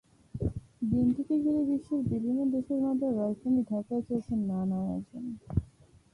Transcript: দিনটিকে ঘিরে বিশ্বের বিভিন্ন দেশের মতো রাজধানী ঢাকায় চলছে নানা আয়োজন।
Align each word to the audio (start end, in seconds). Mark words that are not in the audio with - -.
দিনটিকে 0.81 1.35
ঘিরে 1.37 1.61
বিশ্বের 1.69 2.01
বিভিন্ন 2.11 2.39
দেশের 2.53 2.79
মতো 2.85 3.05
রাজধানী 3.19 3.61
ঢাকায় 3.69 4.03
চলছে 4.07 4.33
নানা 4.49 4.77
আয়োজন। 4.85 5.25